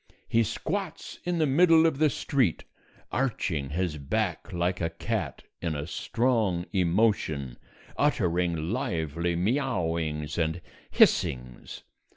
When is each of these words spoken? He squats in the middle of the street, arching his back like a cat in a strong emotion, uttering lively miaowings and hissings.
He 0.27 0.41
squats 0.41 1.19
in 1.25 1.37
the 1.37 1.45
middle 1.45 1.85
of 1.85 1.99
the 1.99 2.09
street, 2.09 2.63
arching 3.11 3.69
his 3.69 3.99
back 3.99 4.51
like 4.51 4.81
a 4.81 4.89
cat 4.89 5.43
in 5.61 5.75
a 5.75 5.85
strong 5.85 6.65
emotion, 6.73 7.59
uttering 7.99 8.55
lively 8.71 9.35
miaowings 9.35 10.39
and 10.39 10.59
hissings. 10.89 11.83